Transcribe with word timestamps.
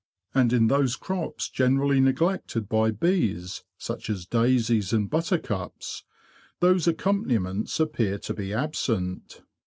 And 0.33 0.51
in 0.51 0.65
those 0.65 0.95
crops 0.95 1.47
generally 1.47 1.99
neglected 1.99 2.67
by 2.67 2.89
POLLEN 2.89 2.89
AND 2.89 2.95
THE 2.95 2.99
BEE 3.05 3.19
157 3.33 3.37
bees, 3.37 3.63
such 3.77 4.09
as 4.09 4.25
daisies 4.25 4.93
and 4.93 5.07
buttercups, 5.11 6.03
those 6.59 6.85
accom 6.87 7.23
paniments 7.27 7.79
appear 7.79 8.17
to 8.17 8.33
be 8.33 8.51
absent. 8.51 9.43